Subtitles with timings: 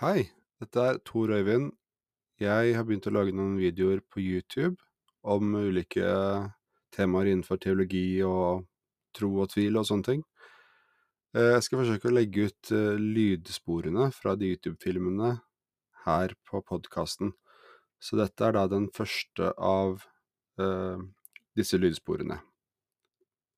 [0.00, 0.24] Hei,
[0.58, 1.68] dette er Tor Øyvind.
[2.42, 4.74] Jeg har begynt å lage noen videoer på YouTube
[5.22, 6.08] om ulike
[6.96, 8.64] temaer innenfor teologi og
[9.14, 10.24] tro og tvil og sånne ting.
[11.38, 15.30] Eh, Jeg skal forsøke å legge ut eh, lydsporene fra de YouTube-filmene
[16.08, 17.30] her på podkasten.
[18.02, 20.02] Så dette er da den første av
[20.58, 21.06] eh,
[21.54, 22.40] disse lydsporene.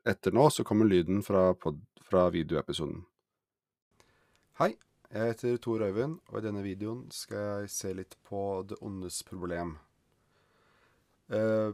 [0.05, 3.07] Etter nå så kommer lyden fra, fra videoepisoden.
[4.61, 4.75] Hei,
[5.13, 9.23] jeg heter Tor Øyvind, og i denne videoen skal jeg se litt på det ondes
[9.23, 9.77] problem.
[11.31, 11.71] Eh,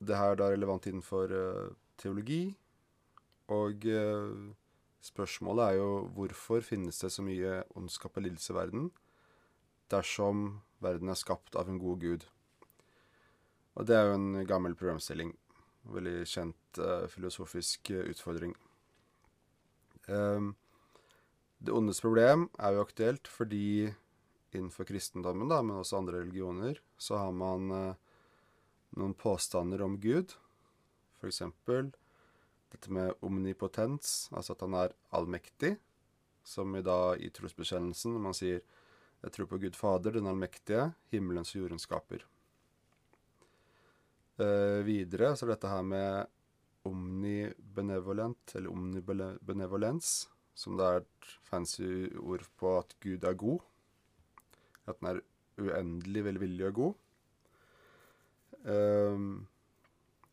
[0.00, 2.56] det her er da relevant innenfor eh, teologi,
[3.52, 4.32] og eh,
[5.04, 8.90] spørsmålet er jo hvorfor finnes det så mye ondskap og lidelse i verden,
[9.92, 10.44] dersom
[10.80, 12.28] verden er skapt av en god gud?
[13.74, 15.34] Og det er jo en gammel problemstilling.
[15.84, 16.78] Veldig kjent
[17.10, 18.54] filosofisk utfordring.
[20.08, 20.54] Um,
[21.64, 23.90] det ondes problem er jo aktuelt fordi
[24.54, 28.00] innenfor kristendommen, da, men også andre religioner, så har man eh,
[29.00, 30.36] noen påstander om Gud.
[31.24, 31.90] Eksempel
[32.74, 35.76] dette med omnipotens, altså at han er allmektig.
[36.44, 38.60] Som i da i trosbekjennelsen, man sier
[39.22, 42.26] 'Jeg tror på Gud Fader, den allmektige, himmelens og jordens skaper'.
[44.36, 46.26] Eh, videre så er dette her med
[46.84, 53.64] omnibenevolent, eller omnibenevolens, som det er et fancy ord på at Gud er god.
[54.86, 55.22] At den er
[55.58, 56.94] uendelig velvillig og god.
[58.64, 59.46] Um,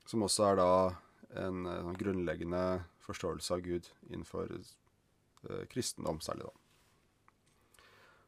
[0.07, 0.71] som også er da
[1.41, 6.55] en, en grunnleggende forståelse av Gud innenfor uh, kristendom, særlig da.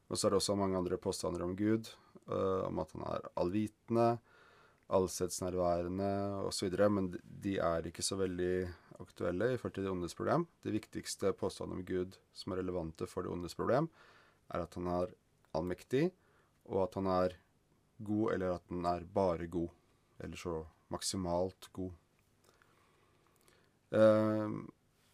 [0.10, 1.90] Og så er det også mange andre påstander om Gud,
[2.28, 4.08] uh, om at han er allvitende,
[4.94, 6.12] allstedsnærværende
[6.50, 8.68] osv., men de er ikke så veldig
[9.04, 10.48] aktuelle i forhold til det ondes problem.
[10.64, 13.90] Det viktigste påstanden om Gud som er relevante for det ondes problem,
[14.54, 15.14] er at han er
[15.56, 16.08] allmektig,
[16.70, 17.36] og at han er
[18.04, 19.70] god, eller at han er bare god.
[20.24, 20.62] Eller så
[20.94, 21.92] maksimalt god.
[23.94, 24.56] Eh,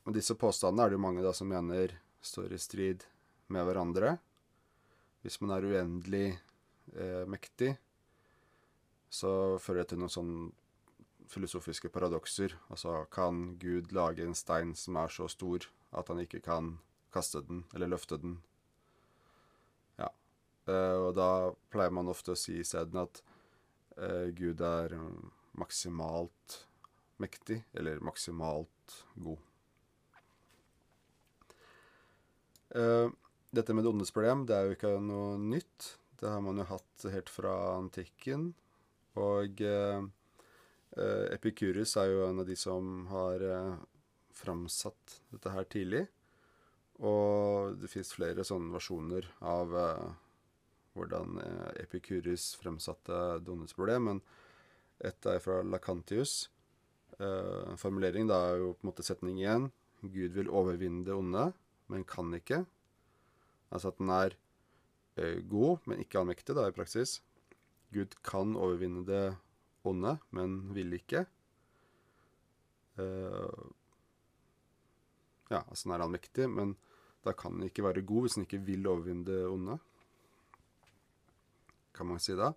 [0.07, 3.05] og disse påstandene er det jo mange da som mener står i strid
[3.51, 4.15] med hverandre.
[5.23, 6.27] Hvis man er uendelig
[6.95, 7.73] eh, mektig,
[9.09, 10.33] så fører det til noen sånn
[11.29, 12.55] filosofiske paradokser.
[12.69, 16.77] Altså, kan Gud lage en stein som er så stor at han ikke kan
[17.13, 18.39] kaste den eller løfte den?
[19.99, 20.09] Ja.
[20.69, 21.29] Eh, og da
[21.73, 23.21] pleier man ofte å si isteden at
[23.97, 25.29] eh, Gud er um,
[25.59, 26.63] maksimalt
[27.19, 29.41] mektig, eller maksimalt god.
[32.69, 33.09] Eh,
[33.51, 35.95] dette med det ondes problem, det er jo ikke noe nytt.
[36.19, 38.51] Det har man jo hatt helt fra antikken.
[39.19, 40.05] Og eh,
[41.33, 43.75] Epikurus er jo en av de som har uh,
[44.35, 46.05] framsatt dette her tidlig.
[46.99, 50.09] Og det fins flere sånne versjoner av uh,
[50.97, 54.09] hvordan eh, Epikurus fremsatte det ondes problem.
[54.09, 54.21] Men
[54.99, 56.49] ett er fra Lacantius.
[57.19, 59.69] Uh, formulering da er jo på en måte setning igjen.
[60.01, 61.49] Gud vil overvinne det onde,
[61.91, 62.63] men kan ikke.
[63.69, 64.35] Altså at den er
[65.19, 67.19] eh, god, men ikke allmektig, da, i praksis.
[67.93, 69.23] Gud kan overvinne det
[69.87, 71.25] onde, men vil ikke.
[72.99, 73.69] Uh,
[75.49, 76.75] ja, altså den er allmektig, men
[77.25, 79.79] da kan den ikke være god hvis den ikke vil overvinne det onde.
[81.95, 82.53] Kan man si da.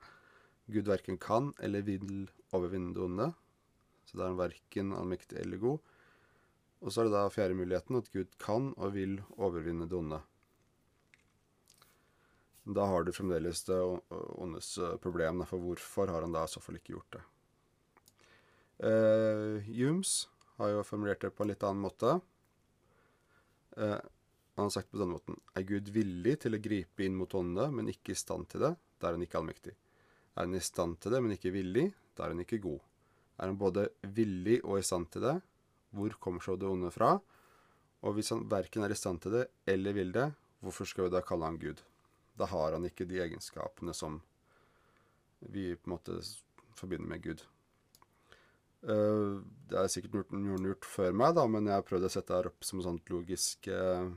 [0.71, 3.33] Gud verken kan eller vil overvinne det onde.
[4.07, 5.79] Så da er han verken allmektig eller god.
[6.83, 10.19] Og så er det da fjerde muligheten, at Gud kan og vil overvinne det onde.
[12.63, 13.79] Da har du fremdeles det
[14.39, 17.23] ondes problem, for hvorfor har han da i så fall ikke gjort det?
[18.83, 20.29] Uh, Humes
[20.59, 22.17] har jo formulert det på en litt annen måte.
[23.77, 23.99] Uh,
[24.53, 27.71] han har sagt på denne måten Er Gud villig til å gripe inn mot åndene,
[27.73, 28.73] men ikke i stand til det?
[29.01, 29.75] Da er han ikke allmektig.
[30.35, 31.87] Er han i stand til det, men ikke villig?
[32.17, 32.83] Da er han ikke god.
[33.39, 35.37] Er han både villig og i stand til det?
[35.93, 37.15] Hvor kommer så det onde fra?
[38.03, 40.29] Og hvis han verken er i stand til det eller vil det,
[40.63, 41.83] hvorfor skal vi da kalle han Gud?
[42.43, 44.19] Da har han ikke de egenskapene som
[45.39, 46.19] vi på en måte
[46.75, 47.45] forbinder med Gud.
[48.83, 49.39] Uh,
[49.71, 52.51] det er sikkert noen gjort før meg, da, men jeg har prøvd å sette det
[52.51, 54.11] opp som en sånn logisk, uh,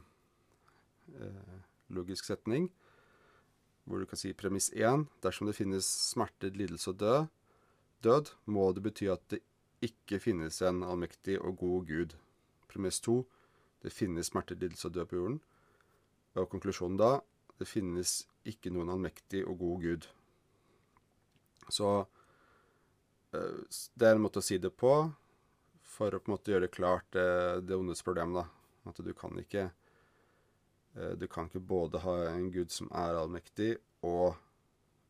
[1.20, 1.60] uh,
[1.94, 2.72] logisk setning.
[3.86, 7.28] Hvor du kan si premiss én dersom det finnes smerte, lidelse og død,
[8.06, 9.44] død, må det bety at det
[9.86, 12.18] ikke finnes en allmektig og god Gud.
[12.72, 13.22] Premiss to
[13.86, 15.40] det finnes smerte, lidelse og død på jorden.
[16.42, 17.12] Og konklusjonen da
[17.60, 20.08] det finnes ikke noen allmektig og god Gud.
[21.72, 21.92] Så
[23.32, 24.92] det er en måte å si det på
[25.96, 27.26] for å på en måte gjøre det klart det,
[27.68, 28.46] det ondes problem, da.
[28.88, 29.70] At du kan ikke
[30.96, 33.76] Eh, du kan ikke både ha en gud som er allmektig,
[34.08, 34.36] og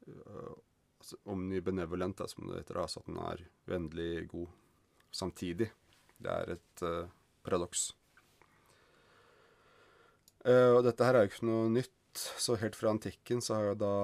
[0.05, 4.47] altså omnibenevolent, da, som det heter, altså at den er vennlig god
[5.13, 5.69] samtidig.
[6.17, 7.09] Det er et uh,
[7.43, 7.87] paradoks.
[10.45, 11.93] Uh, og dette her er jo ikke noe nytt.
[12.15, 13.95] Så helt fra antikken så har jo da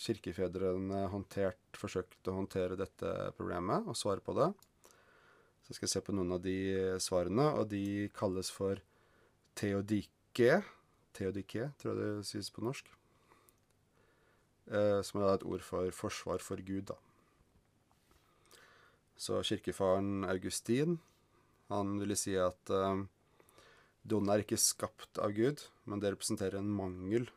[0.00, 4.50] kirkefedrene håndtert, forsøkt å håndtere dette problemet og svare på det.
[5.64, 6.56] Så jeg skal se på noen av de
[7.00, 8.82] svarene, og de kalles for
[9.56, 10.60] teodike.
[11.16, 12.90] Teodike, tror jeg det sies på norsk.
[14.68, 16.98] Eh, som er et ord for forsvar for Gud, da.
[19.16, 20.98] Så kirkefaren Augustin,
[21.70, 23.04] han ville si at eh,
[24.04, 27.30] det er ikke skapt av Gud, men det representerer en mangel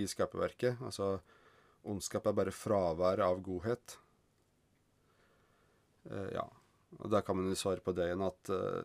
[0.00, 0.80] i skaperverket.
[0.80, 1.18] Altså,
[1.84, 3.98] ondskap er bare fravær av godhet.
[6.08, 6.46] Eh, ja.
[7.00, 8.80] Og da kan man jo svare på det igjen at eh,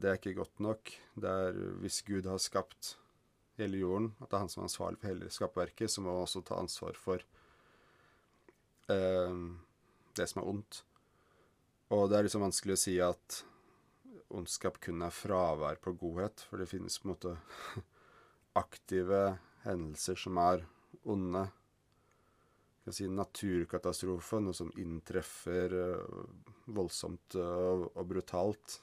[0.00, 0.92] det er ikke godt nok.
[1.16, 2.94] Det er hvis Gud har skapt
[3.58, 6.26] hele jorden, at det er han som er ansvarlig for hele skaperverket, så må han
[6.26, 7.24] også ta ansvar for
[8.92, 9.40] eh,
[10.18, 10.84] det som er ondt.
[11.94, 13.44] Og det er liksom vanskelig å si at
[14.34, 17.34] ondskap kun er fravær på godhet, for det finnes på en måte
[18.64, 19.20] aktive
[19.64, 20.64] hendelser som er
[21.10, 21.44] onde.
[22.84, 26.24] Kan si naturkatastrofe, noe som inntreffer uh,
[26.76, 28.80] voldsomt uh, og brutalt.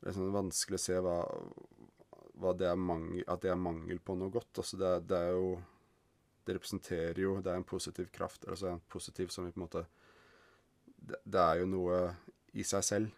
[0.00, 1.16] Det er sånn vanskelig å se hva,
[2.40, 4.62] hva det mangel, at det er mangel på noe godt.
[4.62, 5.54] Altså det, det, er jo
[6.44, 8.46] Det representerer jo Det er en positiv kraft.
[8.48, 9.84] Altså en positiv som vi på en måte
[11.00, 12.00] det, det, er jo noe
[12.52, 13.16] i seg selv.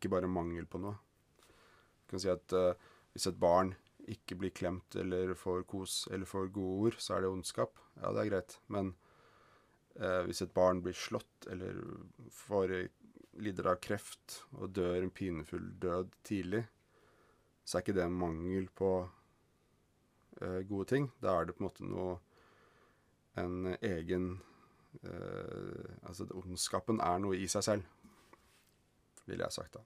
[0.00, 0.96] Ikke bare mangel på noe.
[1.44, 2.72] Du kan si at uh,
[3.12, 3.74] hvis et barn
[4.08, 7.76] ikke blir klemt eller får kos eller får gode ord, så er det ondskap.
[8.00, 8.56] Ja, det er greit.
[8.72, 8.94] Men
[10.00, 11.76] uh, hvis et barn blir slått eller
[12.32, 12.72] får
[13.44, 16.64] lider av kreft og dør en pinefull død tidlig,
[17.60, 21.12] så er ikke det mangel på uh, gode ting.
[21.20, 22.18] Da er det på en måte noe
[23.38, 24.40] En egen
[26.02, 27.84] Altså, ondskapen er noe i seg selv,
[29.30, 29.84] ville jeg sagt da.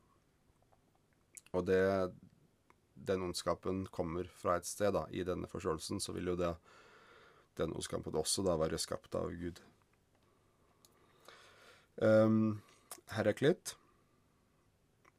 [1.55, 2.12] Og det
[2.94, 5.05] Den ondskapen kommer fra et sted, da.
[5.11, 6.55] I denne forståelsen så vil jo det
[7.58, 9.61] den ondskapen også da være skapt av Gud.
[12.00, 12.62] Um,
[13.14, 13.75] Heraklit,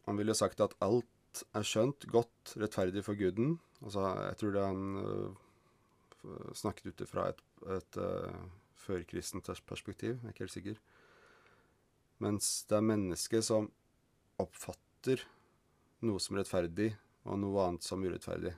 [0.08, 3.60] han ville sagt at alt er skjønt, godt, rettferdig for guden.
[3.84, 7.42] Altså, jeg tror det han uh, snakket ut fra et,
[7.76, 8.44] et uh,
[8.86, 10.84] førkristent perspektiv, jeg er ikke helt sikker.
[12.24, 13.70] Mens det er mennesket som
[14.42, 15.24] oppfatter
[16.06, 16.92] noe som rettferdig,
[17.26, 18.54] og noe annet som urettferdig.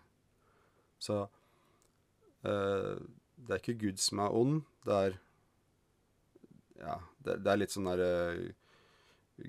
[1.00, 2.96] Så uh,
[3.38, 5.20] det er ikke Gud som er ond, det er
[6.78, 6.96] Ja,
[7.26, 8.54] det, det er litt sånn derre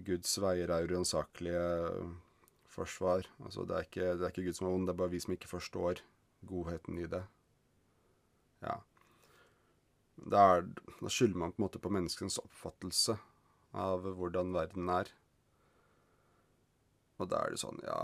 [0.04, 1.64] Guds veier er uransakelige
[2.68, 3.28] forsvar.
[3.44, 5.20] Altså, det er, ikke, det er ikke Gud som er ond, det er bare vi
[5.24, 6.02] som ikke forstår
[6.48, 7.22] godheten i det.
[8.62, 8.80] Ja.
[10.18, 10.64] det er,
[10.98, 13.14] da skylder man på en måte på menneskens oppfattelse
[13.78, 15.12] av hvordan verden er.
[17.18, 18.00] Og da er det sånn, ja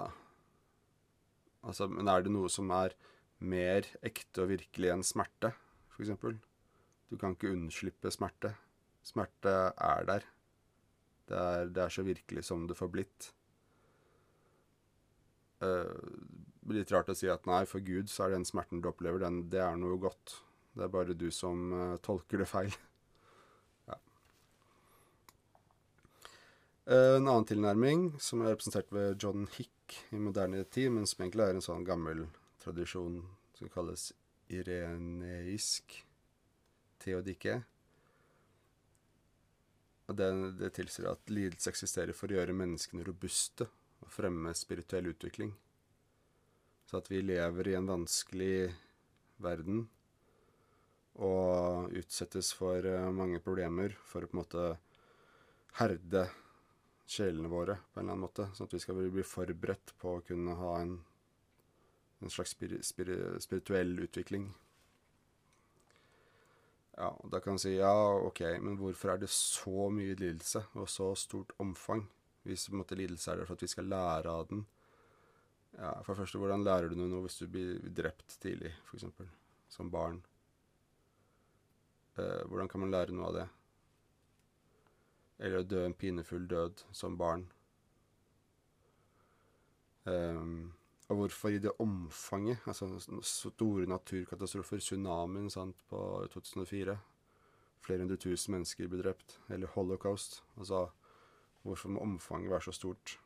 [1.64, 2.92] Altså, men er det noe som er
[3.40, 5.54] mer ekte og virkelig enn smerte,
[5.94, 6.12] f.eks.?
[7.08, 8.50] Du kan ikke unnslippe smerte.
[9.04, 10.26] Smerte er der.
[11.28, 13.30] Det er, det er så virkelig som det får blitt.
[15.64, 15.96] Uh,
[16.74, 19.46] litt rart å si at nei, for Gud så er den smerten du opplever, den,
[19.52, 20.40] det er noe godt.
[20.74, 22.76] Det er bare du som uh, tolker det feil.
[23.90, 23.96] ja.
[23.96, 24.00] uh,
[26.84, 31.46] en annen tilnærming, som er representert ved John Hick i moderne tid, men som egentlig
[31.46, 32.26] er en sånn gammel
[32.60, 33.22] tradisjon
[33.56, 34.10] som kalles
[34.52, 35.96] ireneisk
[37.00, 37.62] teodike.
[40.04, 40.28] Og det,
[40.60, 43.70] det tilsier at lidelse eksisterer for å gjøre menneskene robuste
[44.04, 45.54] og fremme spirituell utvikling.
[46.84, 48.68] Så at vi lever i en vanskelig
[49.40, 49.86] verden
[51.24, 54.64] og utsettes for eh, mange problemer for å på en måte
[55.78, 56.26] herde
[57.06, 58.48] sjelene våre på en eller annen måte.
[58.54, 60.98] Sånn at vi skal bli forberedt på å kunne ha en,
[62.20, 63.12] en slags spir, spir,
[63.44, 64.50] spirituell utvikling.
[66.94, 70.62] Ja, og Da kan man si ja, ok, men hvorfor er det så mye lidelse
[70.78, 72.06] og så stort omfang?
[72.44, 74.62] Hvis på en måte, lidelse er der for at vi skal lære av den.
[75.74, 79.08] Ja, for det første, hvordan lærer du noe hvis du blir drept tidlig, f.eks.
[79.74, 80.20] Som barn?
[82.14, 83.46] Eh, hvordan kan man lære noe av det?
[85.38, 87.48] Eller å dø en pinefull død som barn.
[90.04, 90.72] Um,
[91.08, 92.64] og hvorfor i det omfanget?
[92.66, 92.88] Altså
[93.22, 95.50] store naturkatastrofer, tsunamien
[95.90, 96.96] på 2004.
[97.84, 99.38] Flere hundre tusen mennesker ble drept.
[99.50, 100.42] Eller holocaust.
[100.56, 100.86] Altså
[101.64, 103.18] Hvorfor må omfanget være så stort?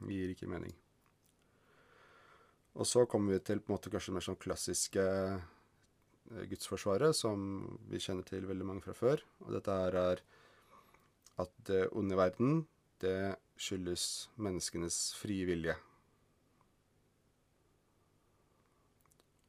[0.00, 0.72] Det gir ikke mening.
[2.74, 7.44] Og så kommer vi til på en måte kanskje mer sånn klassiske eh, gudsforsvaret, som
[7.86, 9.22] vi kjenner til veldig mange fra før.
[9.46, 10.24] Og dette her er
[11.40, 12.62] at det onde i verden,
[13.02, 15.74] det skyldes menneskenes frie vilje.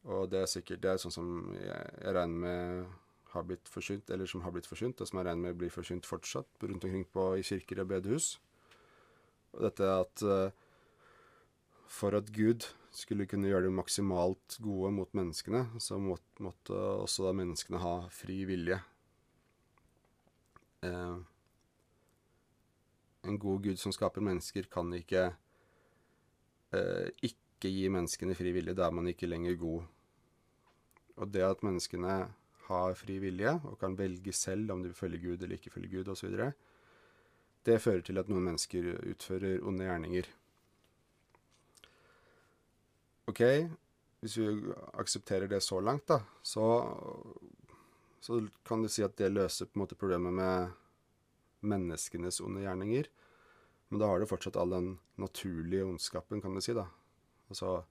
[0.05, 2.93] Og det er sikkert det er sånn som jeg, jeg regner med
[3.35, 6.07] har blitt forsynt, eller som har blitt forsynt, og som jeg regner med blir forsynt
[6.07, 8.35] fortsatt rundt omkring på, i kirker og bedehus.
[9.55, 10.53] Og dette at uh,
[11.91, 17.27] for at Gud skulle kunne gjøre det maksimalt gode mot menneskene, så måtte, måtte også
[17.27, 18.79] da menneskene ha fri vilje.
[20.85, 21.19] Uh,
[23.25, 25.25] en god Gud som skaper mennesker, kan ikke
[26.75, 28.75] eh, ikke gi menneskene fri vilje.
[28.77, 29.83] Er man ikke lenger god.
[31.15, 32.15] Og det at menneskene
[32.67, 35.97] har fri vilje og kan velge selv om de vil følge Gud eller ikke følge
[35.97, 36.51] Gud osv.,
[37.65, 40.27] det fører til at noen mennesker utfører onde gjerninger.
[43.25, 43.41] OK,
[44.21, 46.67] hvis vi aksepterer det så langt, da, så,
[48.21, 50.75] så kan du si at det løser på en måte problemet med
[51.67, 53.09] menneskenes onde gjerninger.
[53.89, 56.87] Men da har du fortsatt all den naturlige ondskapen, kan du si, da.
[57.49, 57.83] Altså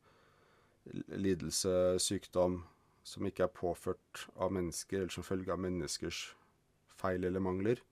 [1.16, 2.62] lidelse, sykdom,
[3.04, 6.26] som ikke er påført av mennesker, eller som følge av menneskers
[6.98, 7.82] feil eller mangler.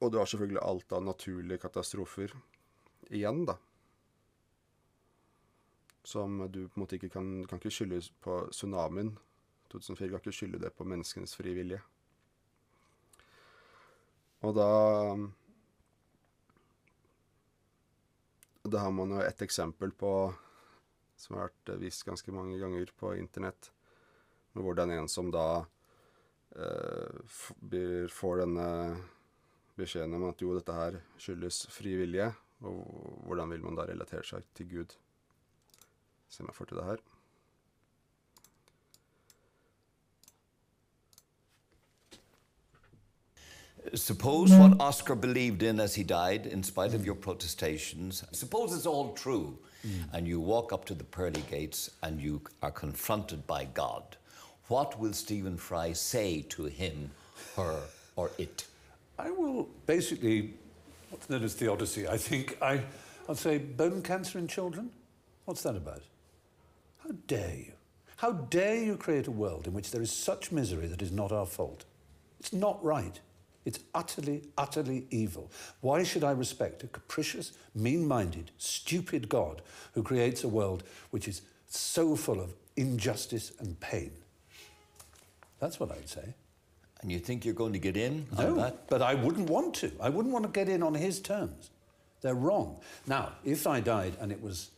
[0.00, 2.32] Og du har selvfølgelig alt av naturlige katastrofer
[3.10, 3.58] igjen, da.
[6.04, 9.12] Som du på en måte ikke kan, kan ikke skylde på tsunamien
[9.72, 10.08] 2004.
[10.08, 11.82] Kan ikke skylde det på menneskenes frie vilje.
[14.46, 14.70] Og da
[18.70, 20.12] Da har man jo et eksempel på
[21.20, 23.70] som har vært vist ganske mange ganger på internett.
[24.52, 25.64] Med hvordan en som da
[26.56, 27.20] eh,
[28.14, 28.68] får denne
[29.80, 32.30] beskjeden om at jo, dette her skyldes fri vilje,
[32.64, 32.80] og
[33.26, 34.96] hvordan vil man da relatere seg til Gud?
[36.28, 37.04] Se om jeg får til det her.
[43.94, 48.86] Suppose what Oscar believed in as he died, in spite of your protestations, suppose it's
[48.86, 50.04] all true, mm.
[50.12, 54.16] and you walk up to the pearly gates and you are confronted by God.
[54.68, 57.10] What will Stephen Fry say to him,
[57.56, 57.80] her,
[58.16, 58.66] or it?
[59.18, 60.54] I will basically,
[61.10, 62.58] what's known as theodicy, I think.
[62.62, 62.82] I,
[63.28, 64.90] I'll say bone cancer in children?
[65.46, 66.02] What's that about?
[67.02, 67.72] How dare you?
[68.16, 71.32] How dare you create a world in which there is such misery that is not
[71.32, 71.86] our fault?
[72.38, 73.18] It's not right.
[73.64, 75.50] It's utterly, utterly evil.
[75.80, 79.62] Why should I respect a capricious, mean minded, stupid God
[79.92, 84.12] who creates a world which is so full of injustice and pain?
[85.58, 86.34] That's what I'd say.
[87.02, 88.88] And you think you're going to get in no, on that?
[88.88, 89.92] But I wouldn't want to.
[90.00, 91.70] I wouldn't want to get in on his terms.
[92.20, 92.78] They're wrong.
[93.06, 94.70] Now, if I died and it was,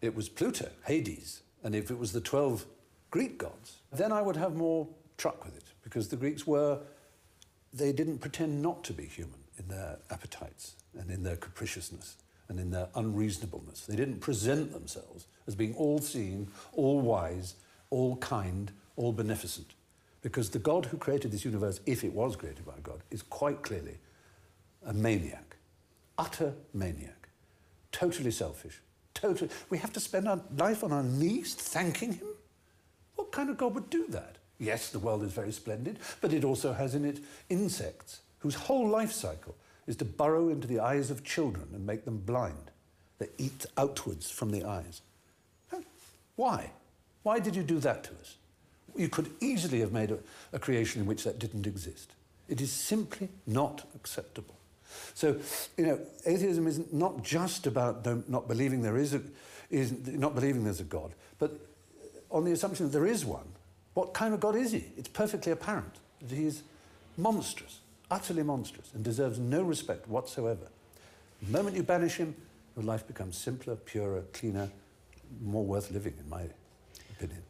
[0.00, 2.64] it was Pluto, Hades, and if it was the 12
[3.10, 6.78] Greek gods, then I would have more truck with it because the Greeks were
[7.72, 12.16] they didn't pretend not to be human in their appetites and in their capriciousness
[12.48, 13.86] and in their unreasonableness.
[13.86, 17.54] They didn't present themselves as being all seeing, all wise,
[17.90, 19.74] all kind, all beneficent.
[20.22, 23.62] Because the God who created this universe, if it was created by God, is quite
[23.62, 23.98] clearly
[24.84, 25.56] a maniac,
[26.18, 27.28] utter maniac,
[27.92, 28.80] totally selfish.
[29.14, 32.26] Totally, we have to spend our life on our knees thanking him?
[33.16, 34.36] What kind of God would do that?
[34.60, 38.88] Yes, the world is very splendid, but it also has in it insects whose whole
[38.88, 42.70] life cycle is to burrow into the eyes of children and make them blind.
[43.18, 45.00] They eat outwards from the eyes.
[46.36, 46.70] Why?
[47.22, 48.36] Why did you do that to us?
[48.96, 50.18] You could easily have made a,
[50.52, 52.12] a creation in which that didn't exist.
[52.48, 54.54] It is simply not acceptable.
[55.14, 55.38] So,
[55.76, 59.22] you know, atheism is not just about not believing there is a,
[59.70, 61.52] is not believing there's a God, but
[62.30, 63.46] on the assumption that there is one,
[63.94, 64.84] what kind of God is he?
[64.96, 66.62] It's perfectly apparent that he is
[67.16, 67.80] monstrous,
[68.10, 70.68] utterly monstrous, and deserves no respect whatsoever.
[71.42, 72.34] The moment you banish him,
[72.76, 74.70] your life becomes simpler, purer, cleaner,
[75.42, 76.42] more worth living, in my
[77.10, 77.42] opinion.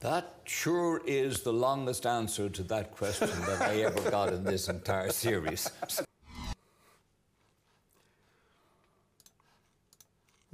[0.00, 4.68] That sure is the longest answer to that question that I ever got in this
[4.68, 5.70] entire series.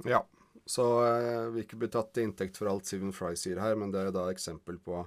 [0.05, 0.25] Ja,
[0.65, 3.93] så eh, vi ikke bli tatt til inntekt for alt Stephen Fry sier her, men
[3.93, 4.99] det er da eksempel på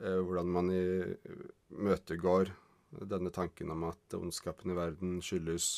[0.00, 2.52] hvordan man imøtegår
[2.90, 5.68] denne tanken om at ondskapen i verden skyldes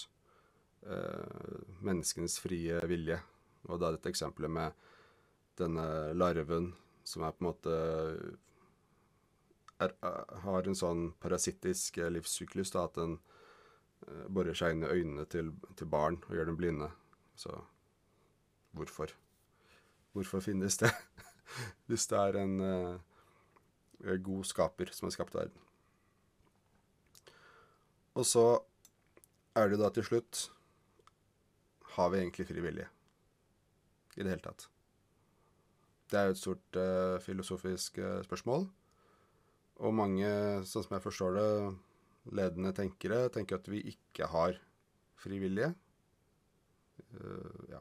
[0.86, 3.18] eh, menneskenes frie vilje.
[3.68, 4.88] Og da dette eksempelet med
[5.60, 5.84] denne
[6.16, 6.72] larven
[7.04, 7.76] som er på en måte
[9.82, 9.94] er,
[10.46, 13.18] har en sånn parasittisk livssyklus, da, at den
[14.06, 16.90] eh, borer seg inn i øynene til, til barn og gjør dem blinde.
[17.36, 17.54] Så
[18.76, 19.12] hvorfor?
[20.12, 20.92] Hvorfor finnes det?
[21.88, 23.11] Hvis det er en uh,
[24.02, 25.60] god skaper som har skapt verden.
[28.18, 28.44] Og så
[29.56, 30.46] er det da til slutt
[31.96, 32.88] Har vi egentlig fri vilje?
[34.16, 34.66] I det hele tatt.
[36.12, 38.66] Det er jo et stort uh, filosofisk uh, spørsmål.
[39.80, 40.28] Og mange,
[40.68, 41.46] sånn som jeg forstår det,
[42.36, 44.58] ledende tenkere tenker at vi ikke har
[45.20, 45.70] fri vilje.
[47.16, 47.80] Uh, ja.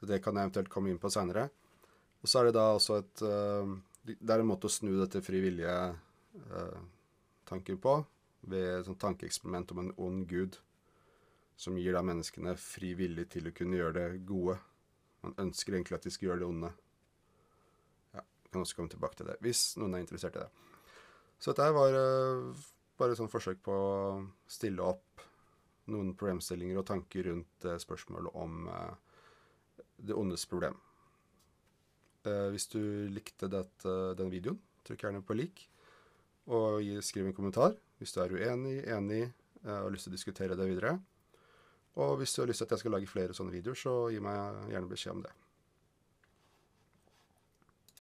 [0.00, 1.50] Så det kan jeg eventuelt komme inn på seinere.
[2.24, 3.24] Og så er det da også et
[4.06, 8.04] Det er en måte å snu dette frivillige-tanken på
[8.50, 10.52] ved et sånt tankeeksperiment om en ond gud
[11.60, 14.56] som gir da menneskene fri vilje til å kunne gjøre det gode.
[15.20, 16.70] Man ønsker egentlig at de skal gjøre det onde.
[18.14, 20.52] Ja, jeg kan også komme tilbake til det, hvis noen er interessert i det.
[21.40, 22.40] Så dette var eh,
[23.00, 25.08] bare et sånt forsøk på å stille opp
[25.92, 28.92] noen problemstillinger og tanker rundt eh, spørsmålet om uh,
[30.00, 30.76] det ondes problem.
[32.24, 32.80] Hvis du
[33.12, 35.66] likte dette, denne videoen, trykk gjerne på lik,
[36.50, 39.22] og skriv en kommentar hvis du er uenig, enig
[39.62, 40.96] og har lyst til å diskutere det videre.
[42.00, 44.20] Og hvis du har lyst til at jeg skal lage flere sånne videoer, så gi
[44.24, 45.32] meg gjerne beskjed om det.